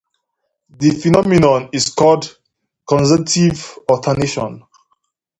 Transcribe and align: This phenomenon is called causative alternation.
This 0.67 1.03
phenomenon 1.03 1.69
is 1.73 1.89
called 1.91 2.35
causative 2.89 3.77
alternation. 3.87 4.63